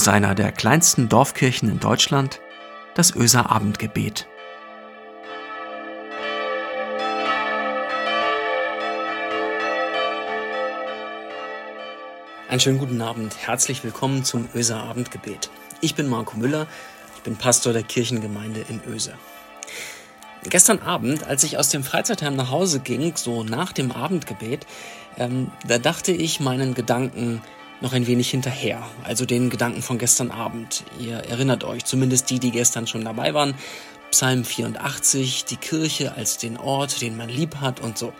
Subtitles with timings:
[0.00, 2.40] aus einer der kleinsten Dorfkirchen in Deutschland,
[2.94, 4.26] das Öser Abendgebet.
[12.48, 15.50] Einen schönen guten Abend, herzlich willkommen zum Öser Abendgebet.
[15.82, 16.66] Ich bin Marco Müller,
[17.16, 19.12] ich bin Pastor der Kirchengemeinde in Öse.
[20.44, 24.66] Gestern Abend, als ich aus dem Freizeitheim nach Hause ging, so nach dem Abendgebet,
[25.18, 27.42] ähm, da dachte ich meinen Gedanken
[27.80, 30.84] noch ein wenig hinterher, also den Gedanken von gestern Abend.
[30.98, 33.54] Ihr erinnert euch, zumindest die, die gestern schon dabei waren,
[34.10, 38.12] Psalm 84, die Kirche als den Ort, den man lieb hat und so.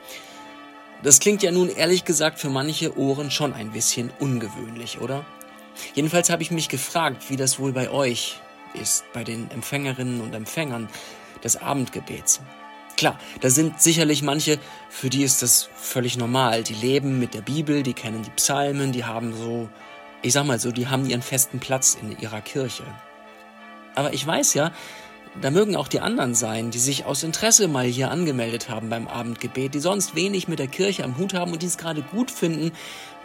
[1.03, 5.25] Das klingt ja nun ehrlich gesagt für manche Ohren schon ein bisschen ungewöhnlich, oder?
[5.95, 8.39] Jedenfalls habe ich mich gefragt, wie das wohl bei euch
[8.75, 10.89] ist, bei den Empfängerinnen und Empfängern
[11.43, 12.41] des Abendgebets.
[13.01, 14.59] Klar, da sind sicherlich manche,
[14.91, 16.63] für die ist das völlig normal.
[16.65, 19.71] Die leben mit der Bibel, die kennen die Psalmen, die haben so,
[20.21, 22.83] ich sag mal so, die haben ihren festen Platz in ihrer Kirche.
[23.95, 24.71] Aber ich weiß ja,
[25.41, 29.09] da mögen auch die anderen sein, die sich aus Interesse mal hier angemeldet haben beim
[29.09, 32.31] Abendgebet, die sonst wenig mit der Kirche am Hut haben und die es gerade gut
[32.31, 32.71] finden,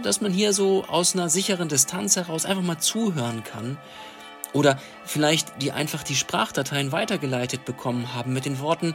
[0.01, 3.77] dass man hier so aus einer sicheren Distanz heraus einfach mal zuhören kann
[4.53, 8.93] oder vielleicht die einfach die Sprachdateien weitergeleitet bekommen haben mit den Worten,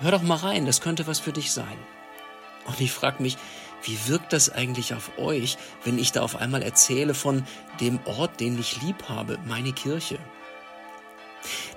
[0.00, 1.78] hör doch mal rein, das könnte was für dich sein.
[2.66, 3.36] Und ich frage mich,
[3.82, 7.44] wie wirkt das eigentlich auf euch, wenn ich da auf einmal erzähle von
[7.80, 10.18] dem Ort, den ich lieb habe, meine Kirche?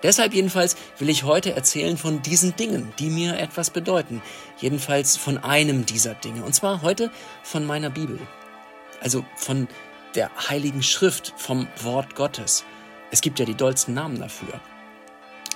[0.03, 4.21] Deshalb jedenfalls will ich heute erzählen von diesen Dingen, die mir etwas bedeuten.
[4.59, 6.43] Jedenfalls von einem dieser Dinge.
[6.43, 7.11] Und zwar heute
[7.43, 8.19] von meiner Bibel.
[9.01, 9.67] Also von
[10.15, 12.65] der Heiligen Schrift, vom Wort Gottes.
[13.11, 14.59] Es gibt ja die dollsten Namen dafür.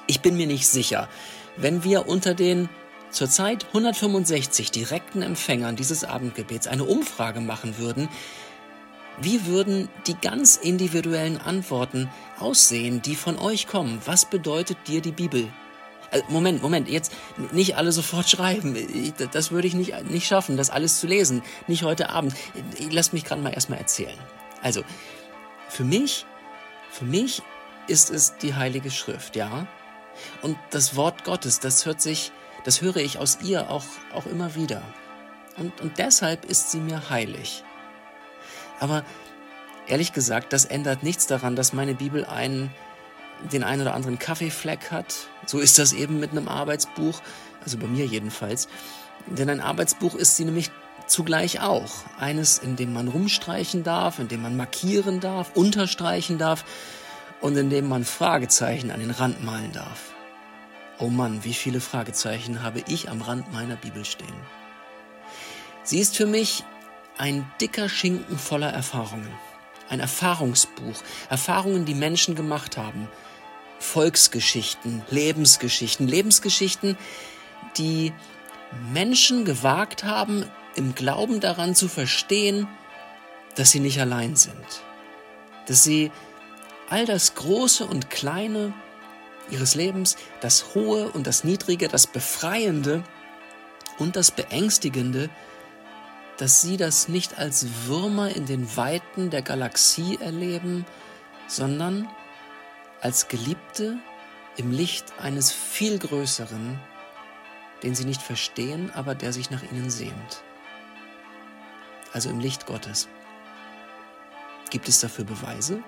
[0.08, 1.10] Ich bin mir nicht sicher,
[1.58, 2.70] wenn wir unter den
[3.10, 8.10] zurzeit 165 direkten Empfängern dieses Abendgebets eine Umfrage machen würden,
[9.22, 14.02] wie würden die ganz individuellen Antworten aussehen, die von euch kommen?
[14.06, 15.48] Was bedeutet dir die Bibel?
[16.12, 17.14] Äh, Moment, Moment, jetzt
[17.54, 18.76] nicht alle sofort schreiben.
[19.32, 21.44] Das würde ich nicht, nicht schaffen, das alles zu lesen.
[21.68, 22.36] Nicht heute Abend.
[22.92, 24.18] Lass mich gerade mal erstmal erzählen.
[24.62, 24.84] Also,
[25.70, 26.26] für mich
[26.96, 27.42] für mich
[27.88, 29.68] ist es die Heilige Schrift, ja.
[30.42, 32.32] Und das Wort Gottes, das hört sich,
[32.64, 34.82] das höre ich aus ihr auch, auch immer wieder.
[35.58, 37.64] Und, und deshalb ist sie mir heilig.
[38.80, 39.06] Aber
[39.88, 42.72] ehrlich gesagt, das ändert nichts daran, dass meine Bibel einen,
[43.52, 45.16] den einen oder anderen Kaffeefleck hat.
[45.46, 47.22] So ist das eben mit einem Arbeitsbuch,
[47.64, 48.68] also bei mir jedenfalls.
[49.28, 50.72] Denn ein Arbeitsbuch ist sie nämlich
[51.08, 51.92] zugleich auch.
[52.20, 56.66] Eines, in dem man rumstreichen darf, in dem man markieren darf, unterstreichen darf
[57.46, 60.16] und in dem man Fragezeichen an den Rand malen darf.
[60.98, 64.34] Oh Mann, wie viele Fragezeichen habe ich am Rand meiner Bibel stehen.
[65.84, 66.64] Sie ist für mich
[67.20, 69.30] ein dicker Schinken voller Erfahrungen.
[69.90, 70.96] Ein Erfahrungsbuch.
[71.30, 73.08] Erfahrungen, die Menschen gemacht haben.
[73.78, 76.98] Volksgeschichten, Lebensgeschichten, Lebensgeschichten,
[77.78, 78.12] die
[78.92, 82.68] Menschen gewagt haben, im Glauben daran zu verstehen,
[83.54, 84.82] dass sie nicht allein sind,
[85.68, 86.12] dass sie
[86.90, 88.74] all das Große und Kleine
[89.50, 93.04] ihres Lebens, das Hohe und das Niedrige, das Befreiende
[94.00, 95.30] und das Beängstigende,
[96.38, 100.86] dass sie das nicht als Würmer in den Weiten der Galaxie erleben,
[101.48, 102.10] sondern
[103.02, 103.98] als Geliebte
[104.58, 106.80] im Licht eines viel Größeren,
[107.84, 110.44] den sie nicht verstehen, aber der sich nach ihnen sehnt
[112.16, 113.10] also im Licht Gottes.
[114.70, 115.84] Gibt es dafür Beweise?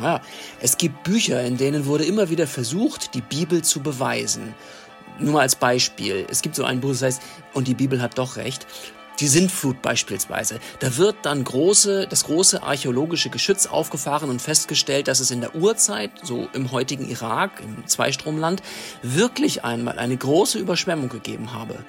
[0.00, 0.20] Ja,
[0.60, 4.54] es gibt Bücher, in denen wurde immer wieder versucht, die Bibel zu beweisen.
[5.18, 6.26] Nur mal als Beispiel.
[6.30, 8.66] Es gibt so ein Buch, das heißt, und die Bibel hat doch recht.
[9.18, 10.60] Die Sintflut beispielsweise.
[10.78, 15.54] Da wird dann große, das große archäologische Geschütz aufgefahren und festgestellt, dass es in der
[15.54, 18.62] Urzeit, so im heutigen Irak, im Zweistromland,
[19.02, 21.84] wirklich einmal eine große Überschwemmung gegeben habe.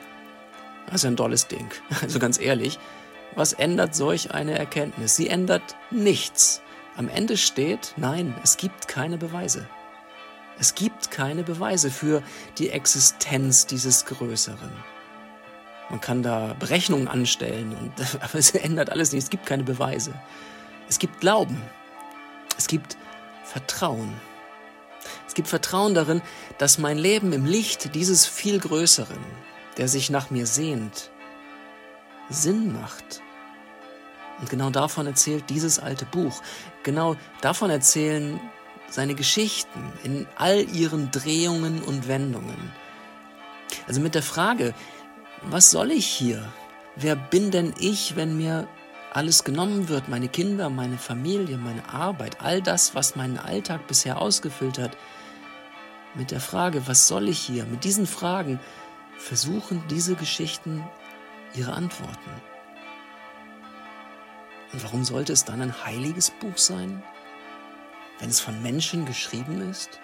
[0.88, 1.69] Das ist ein tolles Ding.
[2.01, 2.79] Also ganz ehrlich,
[3.35, 5.16] was ändert solch eine Erkenntnis?
[5.16, 6.61] Sie ändert nichts.
[6.97, 9.67] Am Ende steht, nein, es gibt keine Beweise.
[10.59, 12.22] Es gibt keine Beweise für
[12.58, 14.72] die Existenz dieses Größeren.
[15.90, 19.23] Man kann da Berechnungen anstellen, und, aber es ändert alles nicht.
[19.23, 20.14] Es gibt keine Beweise.
[20.88, 21.61] Es gibt Glauben.
[22.58, 22.97] Es gibt
[23.43, 24.14] Vertrauen.
[25.28, 26.22] Es gibt Vertrauen darin,
[26.58, 29.20] dass mein Leben im Licht dieses viel Größeren,
[29.78, 31.09] der sich nach mir sehnt,
[32.29, 33.22] Sinn macht.
[34.41, 36.41] Und genau davon erzählt dieses alte Buch.
[36.84, 38.40] Genau davon erzählen
[38.90, 42.72] seine Geschichten in all ihren Drehungen und Wendungen.
[43.88, 44.73] Also mit der Frage,
[45.43, 46.52] was soll ich hier?
[46.96, 48.67] Wer bin denn ich, wenn mir
[49.14, 54.20] alles genommen wird, meine Kinder, meine Familie, meine Arbeit, all das, was meinen Alltag bisher
[54.20, 54.97] ausgefüllt hat,
[56.16, 58.59] mit der Frage, was soll ich hier, mit diesen Fragen
[59.17, 60.84] versuchen diese Geschichten
[61.55, 62.51] ihre Antworten.
[64.73, 67.03] Und warum sollte es dann ein heiliges Buch sein,
[68.20, 70.00] wenn es von Menschen geschrieben ist?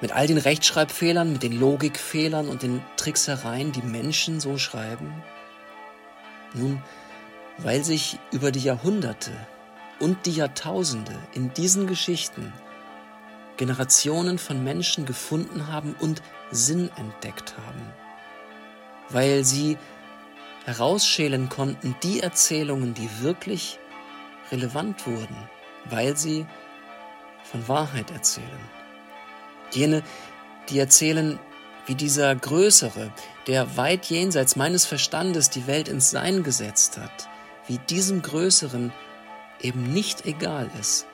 [0.00, 5.22] Mit all den Rechtschreibfehlern, mit den Logikfehlern und den Tricksereien, die Menschen so schreiben?
[6.54, 6.82] Nun,
[7.58, 9.32] weil sich über die Jahrhunderte
[9.98, 12.52] und die Jahrtausende in diesen Geschichten
[13.58, 17.82] Generationen von Menschen gefunden haben und Sinn entdeckt haben,
[19.10, 19.76] weil sie
[20.68, 23.78] herausschälen konnten die Erzählungen, die wirklich
[24.52, 25.36] relevant wurden,
[25.86, 26.46] weil sie
[27.42, 28.68] von Wahrheit erzählen.
[29.72, 30.02] Jene,
[30.68, 31.38] die erzählen,
[31.86, 33.10] wie dieser Größere,
[33.46, 37.30] der weit jenseits meines Verstandes die Welt ins Sein gesetzt hat,
[37.66, 38.92] wie diesem Größeren
[39.62, 41.06] eben nicht egal ist,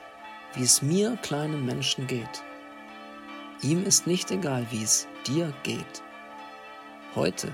[0.55, 2.43] wie es mir, kleinem Menschen, geht.
[3.61, 6.03] Ihm ist nicht egal, wie es dir geht.
[7.15, 7.53] Heute,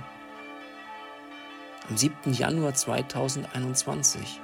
[1.91, 2.31] am 7.
[2.31, 4.39] Januar 2021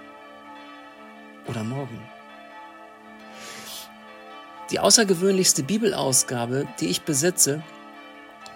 [1.47, 1.97] oder morgen.
[4.69, 7.63] Die außergewöhnlichste Bibelausgabe, die ich besitze,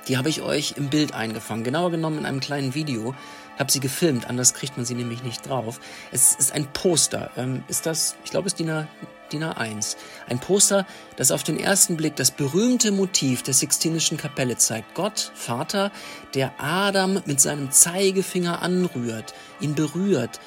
[0.09, 3.15] die habe ich euch im Bild eingefangen, genauer genommen in einem kleinen Video.
[3.57, 5.79] Habe sie gefilmt, anders kriegt man sie nämlich nicht drauf.
[6.11, 7.31] Es ist ein Poster.
[7.37, 8.87] Ähm, ist das, ich glaube, es ist DIN,
[9.31, 9.97] DIN A1.
[10.27, 10.85] Ein Poster,
[11.15, 14.93] das auf den ersten Blick das berühmte Motiv der Sixtinischen Kapelle zeigt.
[14.95, 15.91] Gott, Vater,
[16.33, 20.39] der Adam mit seinem Zeigefinger anrührt, ihn berührt,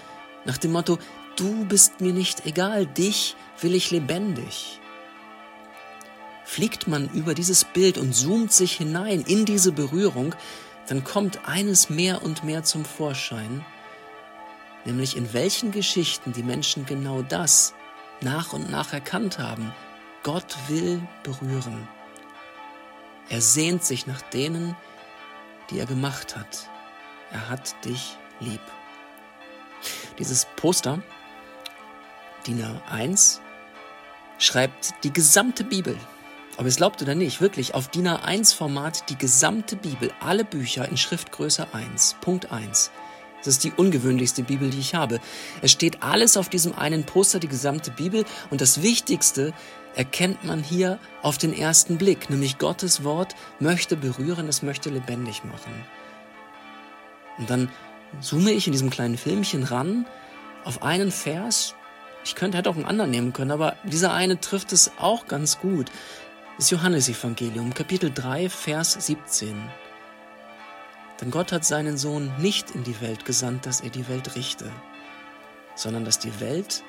[0.45, 0.99] nach dem Motto,
[1.37, 4.81] du bist mir nicht egal, dich will ich lebendig
[6.45, 10.35] fliegt man über dieses Bild und zoomt sich hinein in diese Berührung,
[10.87, 13.65] dann kommt eines mehr und mehr zum Vorschein,
[14.85, 17.75] nämlich in welchen Geschichten die Menschen genau das
[18.25, 19.73] nach und nach erkannt haben.
[20.23, 21.87] Gott will berühren.
[23.29, 24.77] Er sehnt sich nach denen,
[25.71, 26.69] die er gemacht hat.
[27.31, 28.61] Er hat dich lieb.
[30.19, 31.03] Dieses Poster,
[32.47, 33.41] DIN A1,
[34.39, 35.97] schreibt die gesamte Bibel
[36.57, 40.97] ob es glaubt oder nicht, wirklich auf DIN A1-Format die gesamte Bibel, alle Bücher in
[40.97, 42.93] Schriftgröße 1, Punkt 1.
[43.45, 45.21] Das ist die ungewöhnlichste Bibel, die ich habe.
[45.61, 48.25] Es steht alles auf diesem einen Poster, die gesamte Bibel.
[48.51, 49.53] Und das Wichtigste
[49.95, 55.45] erkennt man hier auf den ersten Blick, nämlich Gottes Wort möchte berühren, es möchte lebendig
[55.45, 55.73] machen.
[57.39, 57.71] Und dann
[58.21, 60.07] zoome ich in diesem kleinen Filmchen ran
[60.65, 61.75] auf einen Vers.
[62.25, 65.59] Ich könnte, hätte auch einen anderen nehmen können, aber dieser eine trifft es auch ganz
[65.59, 65.91] gut
[66.57, 69.57] das Johannesevangelium, Kapitel 3, Vers 17.
[71.21, 74.71] Denn Gott hat seinen Sohn nicht in die Welt gesandt, dass er die Welt richte,
[75.75, 76.83] sondern dass die Welt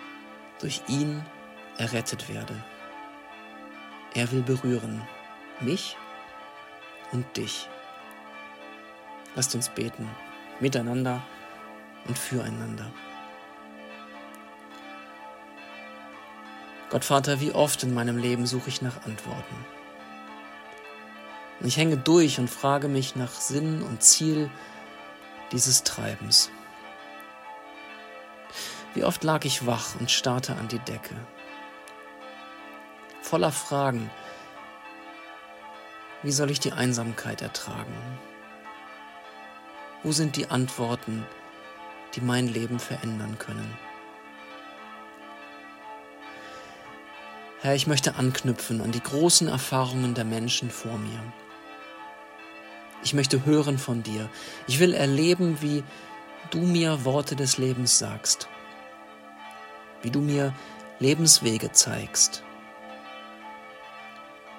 [0.60, 1.24] durch ihn
[1.78, 2.56] errettet werde.
[4.14, 5.02] Er will berühren
[5.60, 5.98] mich
[7.12, 7.70] und dich.
[9.36, 10.10] Lasst uns beten,
[10.60, 11.22] miteinander
[12.08, 12.92] und füreinander.
[16.90, 19.75] Gott Vater, wie oft in meinem Leben suche ich nach Antworten.
[21.60, 24.50] Und ich hänge durch und frage mich nach Sinn und Ziel
[25.52, 26.52] dieses Treibens.
[28.94, 31.16] Wie oft lag ich wach und starrte an die Decke,
[33.22, 34.10] voller Fragen.
[36.24, 37.94] Wie soll ich die Einsamkeit ertragen?
[40.04, 41.26] Wo sind die Antworten,
[42.16, 43.78] die mein Leben verändern können?
[47.62, 51.20] Herr, ich möchte anknüpfen an die großen Erfahrungen der Menschen vor mir.
[53.06, 54.32] Ich möchte hören von dir.
[54.66, 55.84] Ich will erleben, wie
[56.50, 58.48] du mir Worte des Lebens sagst,
[60.02, 60.56] wie du mir
[60.98, 62.42] Lebenswege zeigst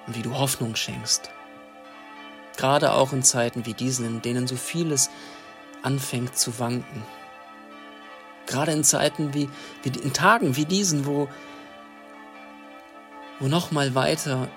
[0.07, 1.29] und wie du Hoffnung schenkst.
[2.57, 5.11] Gerade auch in Zeiten wie diesen, in denen so vieles
[5.83, 7.03] anfängt zu wanken.
[8.47, 9.51] Gerade in Zeiten wie,
[9.83, 11.29] wie in Tagen wie diesen, wo
[13.41, 14.49] wo noch mal weiter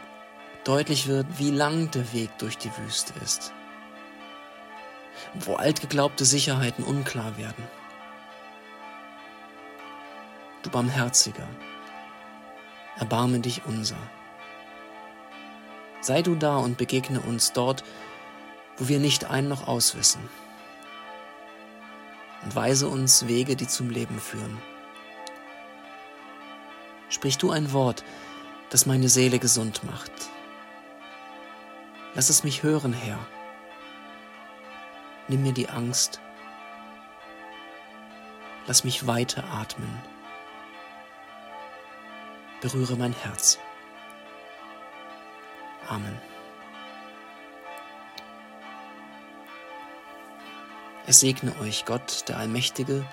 [0.64, 3.52] deutlich wird, wie lang der Weg durch die Wüste ist,
[5.34, 7.68] wo altgeglaubte Sicherheiten unklar werden.
[10.64, 11.48] Du Barmherziger,
[12.98, 13.98] erbarme dich unser.
[16.02, 17.84] Sei du da und begegne uns dort,
[18.78, 20.22] wo wir nicht ein noch auswissen.
[22.44, 24.58] Und weise uns Wege, die zum Leben führen.
[27.10, 28.04] Sprich du ein Wort,
[28.70, 30.12] das meine Seele gesund macht.
[32.16, 33.20] Lass es mich hören, Herr.
[35.30, 36.20] Nimm mir die Angst.
[38.66, 40.02] Lass mich weiter atmen.
[42.62, 43.60] Berühre mein Herz.
[45.88, 46.20] Amen.
[51.06, 53.06] Es segne euch Gott, der Allmächtige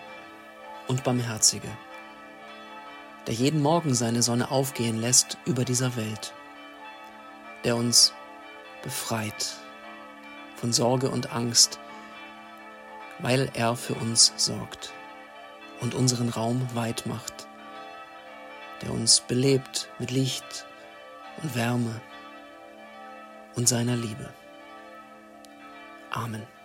[0.87, 1.69] und Barmherzige,
[3.27, 6.35] der jeden Morgen seine Sonne aufgehen lässt über dieser Welt,
[7.65, 8.13] der uns
[8.83, 9.55] befreit
[10.57, 11.79] von Sorge und Angst,
[13.19, 14.93] weil er für uns sorgt
[15.81, 17.47] und unseren Raum weit macht,
[18.83, 20.67] der uns belebt mit Licht
[21.43, 22.01] und Wärme
[23.55, 24.29] und seiner Liebe.
[26.11, 26.56] Amen.